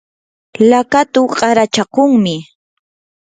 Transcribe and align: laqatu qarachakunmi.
laqatu 0.69 1.21
qarachakunmi. 1.37 2.35